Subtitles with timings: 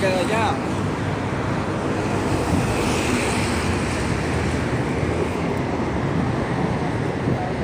[0.00, 0.54] 这个药